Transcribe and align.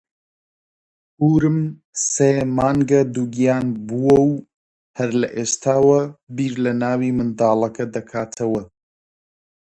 پوورم 1.15 1.59
سێ 2.11 2.31
مانگە 2.57 3.01
دووگیان 3.15 3.65
بووە 3.87 4.17
و 4.31 4.33
هەر 4.97 5.11
لە 5.21 5.27
ئێستاوە 5.37 6.01
بیر 6.35 6.53
لە 6.65 6.71
ناوی 6.81 7.15
منداڵەکە 7.17 7.85
دەکاتەوە. 7.95 8.63